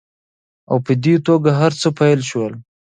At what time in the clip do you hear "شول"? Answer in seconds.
2.29-2.53